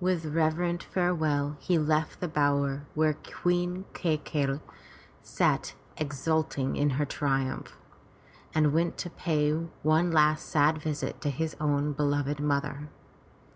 [0.00, 4.60] With reverent farewell he left the bower where Queen Kai key'i
[5.22, 7.78] sat exulting in her triumph,
[8.52, 12.88] and went to pay one last sad visit to his own beloved mother.